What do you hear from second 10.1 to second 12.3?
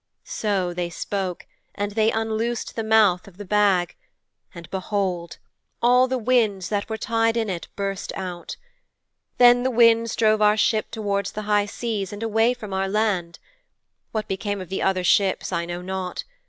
drove our ship towards the high seas and